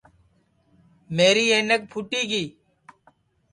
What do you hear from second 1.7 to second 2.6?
پھُوٹی گی